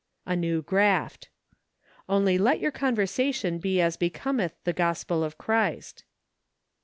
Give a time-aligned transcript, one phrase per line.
[0.25, 1.29] A New Graft."
[2.09, 6.05] Only let your conversation he as hecometh the Gospel of Christ